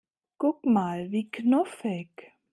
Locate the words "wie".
1.11-1.29